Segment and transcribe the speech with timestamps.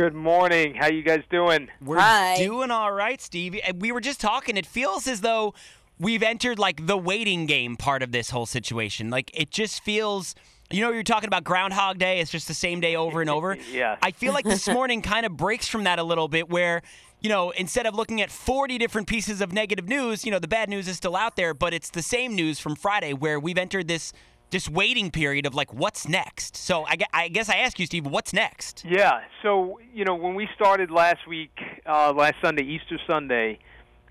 [0.00, 0.76] Good morning.
[0.76, 1.68] How you guys doing?
[1.84, 2.38] We're Hi.
[2.38, 3.60] doing all right, Steve.
[3.78, 4.56] We were just talking.
[4.56, 5.52] It feels as though
[5.98, 9.10] we've entered like the waiting game part of this whole situation.
[9.10, 10.34] Like it just feels.
[10.70, 12.18] You know, you're talking about Groundhog Day.
[12.20, 13.58] It's just the same day over and over.
[13.70, 13.98] Yes.
[14.02, 16.80] I feel like this morning kind of breaks from that a little bit, where
[17.20, 20.48] you know, instead of looking at 40 different pieces of negative news, you know, the
[20.48, 23.58] bad news is still out there, but it's the same news from Friday, where we've
[23.58, 24.14] entered this
[24.50, 26.56] this waiting period of like, what's next?
[26.56, 28.84] So I, I guess I ask you, Steve, what's next?
[28.84, 29.20] Yeah.
[29.42, 33.58] So you know, when we started last week, uh, last Sunday, Easter Sunday,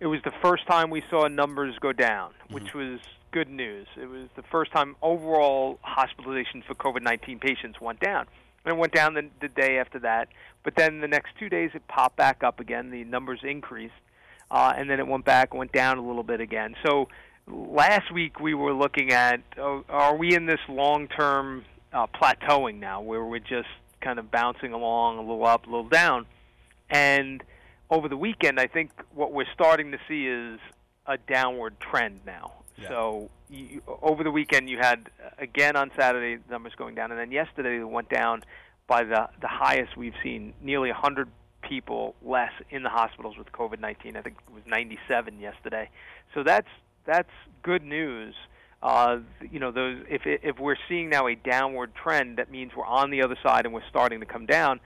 [0.00, 3.00] it was the first time we saw numbers go down, which was
[3.32, 3.86] good news.
[4.00, 8.26] It was the first time overall hospitalizations for COVID-19 patients went down,
[8.64, 10.28] and it went down the, the day after that.
[10.64, 12.90] But then the next two days, it popped back up again.
[12.90, 13.94] The numbers increased,
[14.50, 16.74] uh, and then it went back, went down a little bit again.
[16.84, 17.08] So
[17.46, 23.00] last week we were looking at oh, are we in this long-term uh, plateauing now,
[23.00, 23.68] where we're just
[24.00, 26.26] kind of bouncing along a little up, a little down,
[26.90, 27.42] and
[27.90, 30.58] over the weekend, I think what we're starting to see is
[31.06, 32.52] a downward trend now.
[32.76, 32.88] Yeah.
[32.88, 37.20] So you, over the weekend, you had uh, again on Saturday numbers going down, and
[37.20, 38.42] then yesterday they went down
[38.86, 41.28] by the the highest we've seen, nearly 100
[41.62, 44.16] people less in the hospitals with COVID-19.
[44.16, 45.90] I think it was 97 yesterday.
[46.34, 46.68] So that's
[47.06, 47.30] that's
[47.62, 48.34] good news.
[48.82, 49.18] Uh,
[49.50, 53.10] you know, those if if we're seeing now a downward trend, that means we're on
[53.10, 54.80] the other side and we're starting to come down.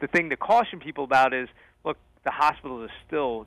[0.00, 1.48] The thing to caution people about is,
[1.84, 3.46] look, the hospitals are still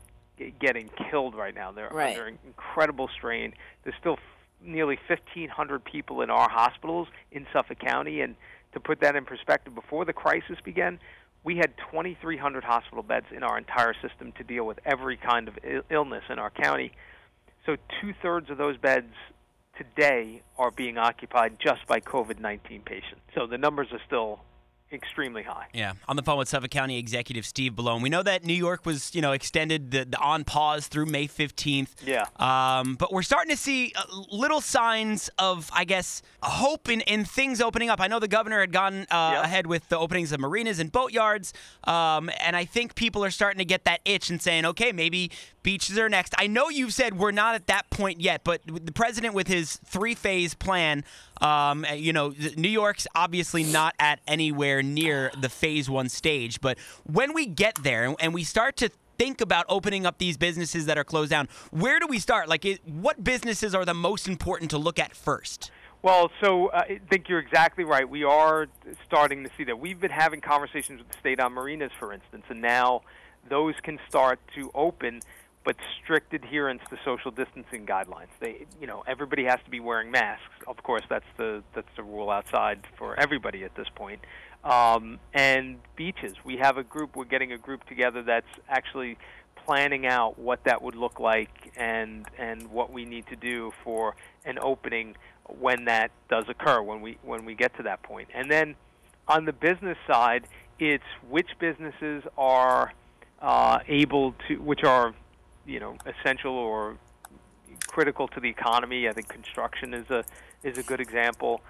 [0.60, 1.72] getting killed right now.
[1.72, 2.18] They're Right.
[2.18, 3.54] under incredible strain.
[3.84, 4.20] There's still f-
[4.62, 8.36] nearly 1,500 people in our hospitals in Suffolk County, and
[8.74, 11.00] to put that in perspective, before the crisis began,
[11.44, 15.58] we had 2,300 hospital beds in our entire system to deal with every kind of
[15.64, 16.92] Ill- illness in our county.
[17.66, 19.14] So two thirds of those beds
[19.78, 23.22] today are being occupied just by COVID 19 patients.
[23.34, 24.40] So the numbers are still
[24.94, 25.66] extremely high.
[25.74, 28.02] Yeah, on the phone with Suffolk County Executive Steve Bellone.
[28.02, 31.28] We know that New York was, you know, extended the, the on pause through May
[31.28, 31.90] 15th.
[32.06, 32.26] Yeah.
[32.38, 37.26] Um, but we're starting to see uh, little signs of, I guess, hope in, in
[37.26, 38.00] things opening up.
[38.00, 39.44] I know the governor had gone uh, Yep.
[39.44, 41.52] ahead with the openings of marinas and boatyards,
[41.86, 45.32] um, and I think people are starting to get that itch and saying, okay, maybe
[45.66, 46.34] beaches are next.
[46.38, 49.78] I know you've said we're not at that point yet, but the president with his
[49.84, 51.04] three-phase plan,
[51.42, 56.62] um, you know, New York's obviously not at anywhere near the phase one stage.
[56.62, 60.86] But when we get there and- we start to think about opening up these businesses
[60.86, 62.48] that are closed down, where do we start?
[62.48, 65.72] Like, what businesses are the most important to look at first?
[66.04, 68.08] Well, so uh, I think you're exactly right.
[68.08, 68.68] We are
[69.04, 69.80] starting to see that.
[69.80, 73.02] We've been having conversations with the state on marinas, for instance, and now
[73.50, 75.22] those can start to open,
[75.66, 78.28] but strict adherence to social distancing guidelines.
[78.40, 80.44] They, you know, everybody has to be wearing masks.
[80.68, 84.22] Of course, that's the that's the rule outside for everybody at this point.
[84.64, 87.16] Um, and beaches, we have a group.
[87.16, 89.18] We're getting a group together that's actually
[89.66, 94.16] planning out what that would look like and and what we need to do for
[94.46, 95.16] an opening
[95.48, 98.30] when that does occur when we when we get to that point.
[98.34, 98.76] and then
[99.28, 100.48] on the business side
[100.78, 102.94] it's which businesses are
[103.42, 105.16] uh, able to which are
[105.66, 106.98] you know essential or
[107.88, 110.24] critical to the economy I think construction is a
[110.64, 111.62] is a good example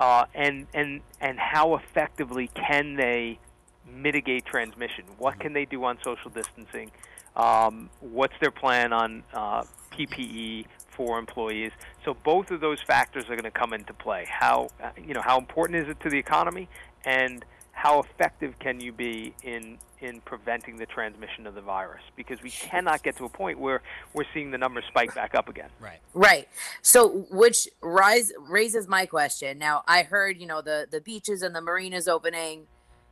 [0.00, 3.38] uh, and and and how effectively can they
[3.86, 5.04] mitigate transmission?
[5.18, 6.90] What can they do on social distancing?
[7.36, 11.72] Um, what's their plan on uh, PPE for employees?
[12.04, 14.26] So both of those factors are going to come into play.
[14.28, 16.68] How uh, you know how important is it to the economy,
[17.04, 17.44] and
[17.80, 22.02] how effective can you be in in preventing the transmission of the virus?
[22.14, 23.80] Because we cannot get to a point where
[24.12, 25.70] we're seeing the numbers spike back up again.
[25.80, 25.98] Right.
[26.12, 26.48] Right.
[26.82, 29.58] So, which rise raises my question.
[29.58, 32.66] Now, I heard you know the the beaches and the marinas opening.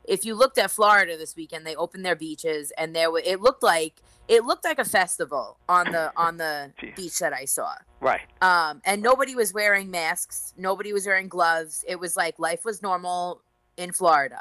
[0.04, 3.40] If you looked at Florida this weekend, they opened their beaches, and there wa- it
[3.40, 3.94] looked like
[4.28, 6.94] it looked like a festival on the on the Jeez.
[6.94, 7.72] beach that I saw.
[8.00, 8.20] Right.
[8.42, 10.52] Um, and nobody was wearing masks.
[10.58, 11.86] Nobody was wearing gloves.
[11.88, 13.40] It was like life was normal
[13.78, 14.40] in Florida.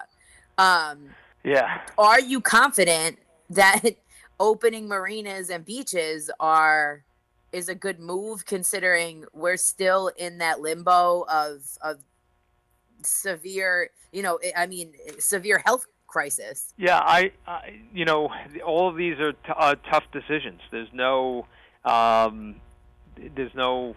[0.57, 1.09] Um,
[1.43, 1.81] Yeah.
[1.97, 3.17] are you confident
[3.49, 3.81] that
[4.39, 7.03] opening marinas and beaches are
[7.51, 12.03] is a good move considering we're still in that limbo of of
[13.03, 18.29] severe you know i mean severe health crisis Yeah, I, I you know,
[18.65, 20.61] all of these are t- uh, tough decisions.
[20.71, 21.45] There's no,
[21.83, 22.55] um,
[23.35, 23.95] there's no,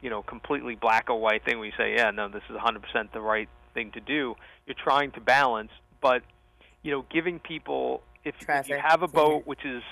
[0.00, 1.58] you know, completely black or white thing.
[1.58, 4.36] we say, yeah, no, this is 100% the right thing to do.
[4.66, 6.22] You're trying to balance, but
[6.82, 9.82] you know, giving people if, if you have a boat, which is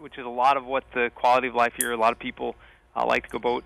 [0.00, 1.92] which is a lot of what the quality of life here.
[1.92, 2.56] A lot of people
[2.94, 3.64] uh, like to go boat,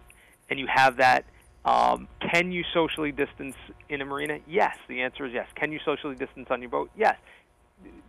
[0.48, 1.24] and you have that.
[1.64, 3.56] Um, can you socially distance
[3.88, 4.38] in a marina?
[4.48, 4.76] Yes.
[4.88, 5.46] The answer is yes.
[5.54, 6.90] Can you socially distance on your boat?
[6.96, 7.16] Yes.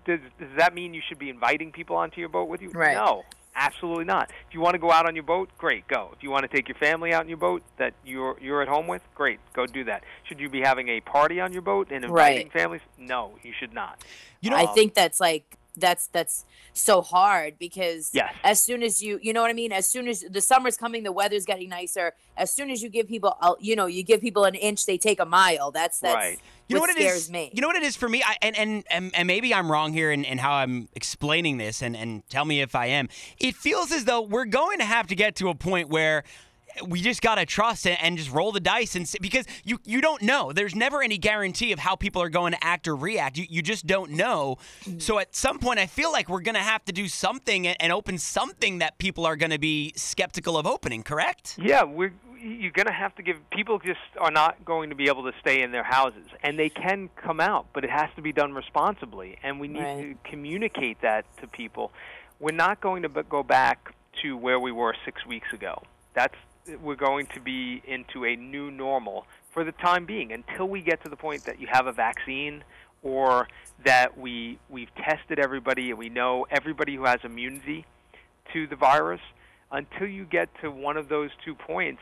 [0.05, 2.69] does, does that mean you should be inviting people onto your boat with you?
[2.69, 2.95] Right.
[2.95, 3.23] No,
[3.55, 4.29] absolutely not.
[4.47, 6.09] If you want to go out on your boat, great, go.
[6.15, 8.67] If you want to take your family out on your boat that you're you're at
[8.67, 10.03] home with, great, go do that.
[10.23, 12.53] Should you be having a party on your boat and inviting Right.
[12.53, 12.81] families?
[12.97, 14.03] No, you should not.
[14.41, 18.33] You know, I Um, think that's like that's that's so hard because Yes.
[18.43, 21.03] as soon as you you know what I mean as soon as the summer's coming
[21.03, 24.45] the weather's getting nicer as soon as you give people you know you give people
[24.45, 26.39] an inch they take a mile that's that's Right.
[26.67, 27.31] You know what, scares it is?
[27.31, 28.23] me You know what it is for me?
[28.25, 31.81] I, and, and and and maybe I'm wrong here in, in how I'm explaining this,
[31.81, 33.09] and, and tell me if I am.
[33.39, 36.23] It feels as though we're going to have to get to a point where
[36.87, 40.01] we just gotta trust and, and just roll the dice and see, because you you
[40.01, 40.51] don't know.
[40.51, 43.37] There's never any guarantee of how people are going to act or react.
[43.37, 44.57] You you just don't know.
[44.99, 47.91] So at some point, I feel like we're gonna have to do something and, and
[47.93, 51.03] open something that people are gonna be skeptical of opening.
[51.03, 51.57] Correct?
[51.61, 52.13] Yeah, we're
[52.43, 55.31] you're going to have to give people just are not going to be able to
[55.39, 58.51] stay in their houses and they can come out but it has to be done
[58.53, 60.17] responsibly and we need Right.
[60.23, 61.91] to communicate that to people
[62.39, 65.83] we're not going to go back to where we were 6 weeks ago
[66.15, 66.33] that's
[66.81, 71.03] we're going to be into a new normal for the time being until we get
[71.03, 72.63] to the point that you have a vaccine
[73.03, 73.47] or
[73.83, 77.85] that we we've tested everybody and we know everybody who has immunity
[78.53, 79.21] to the virus.
[79.73, 82.01] Until you get to one of those two points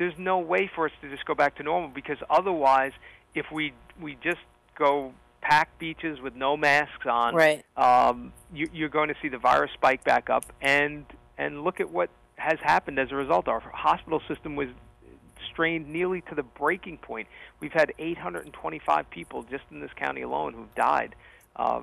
[0.00, 2.92] there's no way for us to just go back to normal because otherwise
[3.34, 4.40] if we we just
[4.76, 5.12] go
[5.42, 7.64] pack beaches with no masks on right.
[7.76, 11.04] um, you, you're going to see the virus spike back up and
[11.36, 12.08] and look at what
[12.40, 13.48] has happened as a result.
[13.48, 14.68] Our hospital system was
[15.52, 17.28] strained nearly to the breaking point.
[17.60, 21.14] We've had 825 people just in this county alone who've died
[21.56, 21.82] uh,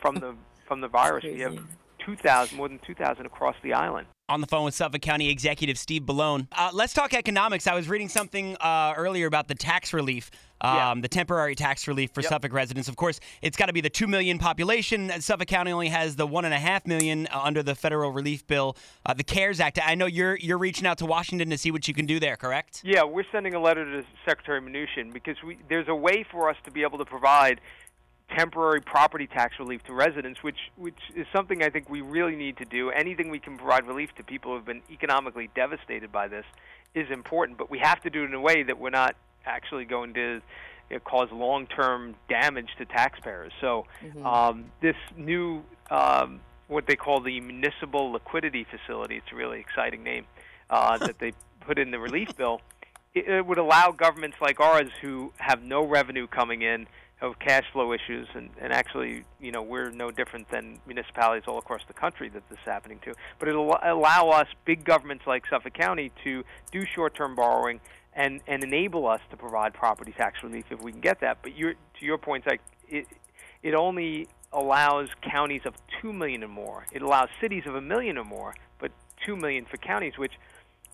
[0.00, 0.34] from the
[0.66, 1.24] from the virus.
[1.24, 1.58] We have
[1.98, 6.02] 2000 more than 2000 across the island on the phone with Suffolk County Executive Steve
[6.02, 6.48] Bellone.
[6.52, 7.66] Uh, let's talk economics.
[7.66, 10.30] I was reading something uh, earlier about the tax relief,
[10.60, 10.94] um, Yeah.
[11.02, 12.28] the temporary tax relief for Yep.
[12.30, 12.88] Suffolk residents.
[12.88, 15.10] Of course, it's got to be the two million population.
[15.12, 18.10] Uh, Suffolk County only has the one and a half million uh, under the federal
[18.10, 19.78] relief bill, uh, the CARES Act.
[19.84, 22.36] I know you're you're reaching out to Washington to see what you can do there.
[22.36, 22.80] Correct?
[22.84, 26.56] Yeah, we're sending a letter to Secretary Mnuchin because we, there's a way for us
[26.64, 27.60] to be able to provide
[28.36, 32.56] temporary property tax relief to residents, which which is something I think we really need
[32.58, 32.90] to do.
[32.90, 36.44] Anything we can provide relief to people who have been economically devastated by this
[36.94, 39.84] is important, but we have to do it in a way that we're not actually
[39.84, 40.40] going to
[40.90, 43.52] you know, cause long-term damage to taxpayers.
[43.60, 43.86] So
[44.24, 49.16] um, this new um, what they call the municipal liquidity facility.
[49.16, 50.26] It's a really exciting name
[50.70, 52.60] uh, that they put in the relief bill.
[53.14, 57.64] It, it would allow governments like ours who have no revenue coming in, have cash
[57.72, 61.94] flow issues, and, and actually, you know, we're no different than municipalities all across the
[61.94, 63.14] country that this is happening to.
[63.38, 67.80] But it'll allow us, big governments like Suffolk County, to do short-term borrowing
[68.12, 71.38] and, and enable us to provide property tax relief if we can get that.
[71.42, 73.06] But you're, to your point, like it,
[73.62, 76.86] it only allows counties of two million or more.
[76.92, 78.92] It allows cities of a million or more, but
[79.24, 80.32] two million for counties, which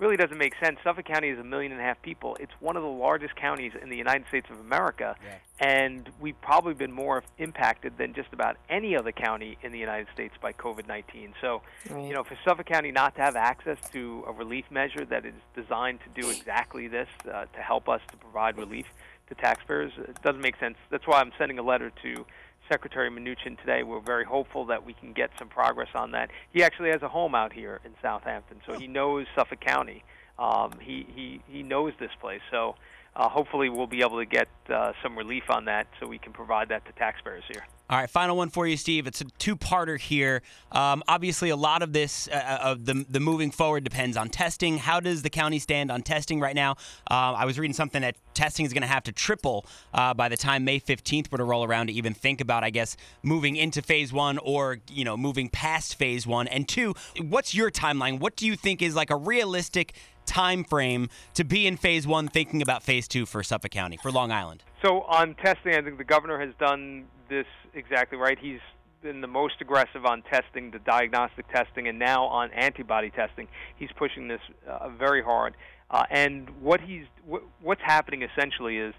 [0.03, 0.79] really doesn't make sense.
[0.83, 2.37] Suffolk County is a million and a half people.
[2.41, 5.15] It's one of the largest counties in the United States of America,
[5.61, 10.09] and we've probably been more impacted than just about any other county in the United
[10.13, 11.35] States by COVID-19.
[11.41, 12.05] So, Right.
[12.05, 15.35] you know, for Suffolk County not to have access to a relief measure that is
[15.55, 18.87] designed to do exactly this, uh, to help us to provide relief
[19.29, 20.77] to taxpayers, it doesn't make sense.
[20.91, 22.27] That's why I'm sending a letter to
[22.73, 23.83] Secretary Mnuchin today.
[23.83, 26.31] We're very hopeful that we can get some progress on that.
[26.55, 30.03] He actually has a home out here in Southampton, so he knows Suffolk County.
[30.39, 32.77] Um, he, he, he knows this place, so
[33.15, 36.33] uh, hopefully we'll be able to get uh, some relief on that so we can
[36.33, 37.67] provide that to taxpayers here.
[37.93, 39.07] All right, final one for you, Steve.
[39.07, 40.41] It's a two-parter here.
[40.73, 44.79] Um, obviously, a lot of this uh, of the the moving forward depends on testing.
[44.79, 46.77] How does the county stand on testing right now?
[47.11, 50.31] Uh, I was reading something that testing is going to have to triple uh, by
[50.31, 53.57] the time May 15th were to roll around to even think about, I guess, moving
[53.57, 56.49] into phase one or you know moving past phase one.
[56.49, 58.21] And two, what's your timeline?
[58.21, 59.93] What do you think is like a realistic
[60.25, 64.11] time frame to be in phase one, thinking about phase two for Suffolk County for
[64.11, 64.63] Long Island?
[64.81, 68.39] So on testing, I think the governor has done this exactly right.
[68.39, 68.61] He's
[69.03, 73.49] been the most aggressive on testing, the diagnostic testing, and now on antibody testing.
[73.77, 75.57] He's pushing this uh, very hard.
[75.91, 78.95] Uh, and what he's wh- what's happening essentially is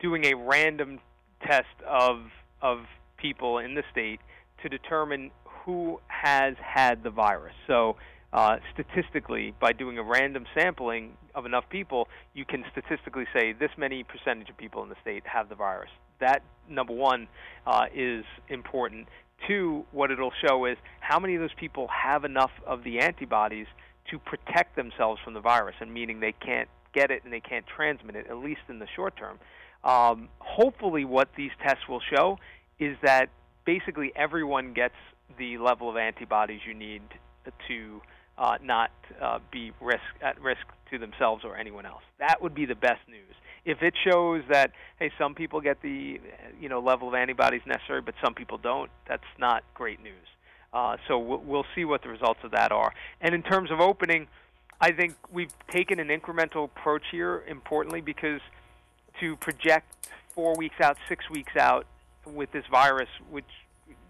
[0.00, 0.98] doing a random
[1.46, 2.22] test of
[2.60, 2.78] of
[3.18, 4.20] people in the state
[4.62, 7.54] to determine who has had the virus.
[7.66, 7.96] So
[8.32, 13.70] uh, statistically, by doing a random sampling of enough people, you can statistically say this
[13.76, 15.90] many percentage of people in the state have the virus.
[16.22, 17.26] That number one
[17.66, 19.08] uh, is important.
[19.46, 23.66] Two, what it'll show is how many of those people have enough of the antibodies
[24.10, 27.66] to protect themselves from the virus, and meaning they can't get it and they can't
[27.66, 29.38] transmit it, at least in the short term.
[29.84, 32.38] Um, hopefully, what these tests will show
[32.78, 33.28] is that
[33.64, 34.94] basically everyone gets
[35.38, 37.02] the level of antibodies you need
[37.66, 38.00] to
[38.38, 42.02] uh, not uh, be risk at risk to themselves or anyone else.
[42.18, 43.34] That would be the best news.
[43.64, 46.20] If it shows that hey, some people get the
[46.60, 50.26] you know level of antibodies necessary, but some people don't, that's not great news.
[50.72, 52.92] Uh, so we'll, we'll see what the results of that are.
[53.20, 54.26] And in terms of opening,
[54.80, 58.40] I think we've taken an incremental approach here, importantly, because
[59.20, 61.86] to project four weeks out, six weeks out
[62.26, 63.44] with this virus, which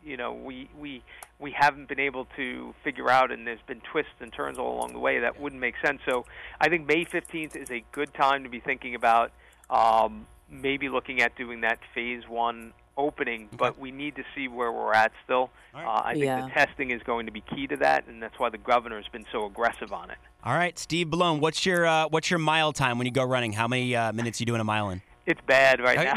[0.04, 1.02] you know we we
[1.38, 4.92] we haven't been able to figure out, and there's been twists and turns all along
[4.92, 6.00] the way that wouldn't make sense.
[6.08, 6.24] So
[6.60, 9.32] I think May 15th is a good time to be thinking about
[9.70, 14.70] um, maybe looking at doing that phase one opening, but we need to see where
[14.70, 15.50] we're at still.
[15.74, 15.86] All right.
[15.86, 16.42] Uh, I think Yeah.
[16.42, 19.24] the testing is going to be key to that, and that's why the governor's been
[19.32, 20.18] so aggressive on it.
[20.44, 23.52] All right, Steve Bellone, what's your uh, what's your mile time when you go running?
[23.52, 25.00] How many uh, minutes you doing a mile in?
[25.24, 26.14] It's bad right now.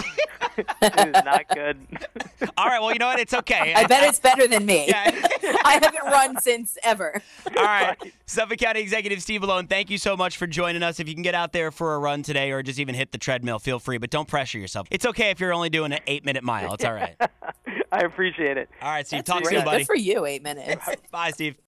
[0.57, 1.77] it is not good.
[2.57, 3.19] All right, well, you know what?
[3.19, 3.73] It's okay.
[3.75, 4.87] I bet it's better than me.
[4.87, 5.03] Yeah.
[5.63, 7.21] I haven't run since ever.
[7.55, 7.95] All right.
[8.25, 10.99] Suffolk County Executive Steve Bellone, thank you so much for joining us.
[10.99, 13.17] If you can get out there for a run today or just even hit the
[13.19, 14.87] treadmill, feel free, but don't pressure yourself.
[14.89, 16.73] It's okay if you're only doing an eight minute mile.
[16.73, 17.15] It's all right.
[17.91, 18.69] I appreciate it.
[18.81, 19.19] All right, Steve.
[19.19, 19.57] That's Talk great.
[19.57, 19.77] soon, buddy.
[19.79, 20.83] Good for you, eight minutes.
[21.11, 21.55] Bye, Steve.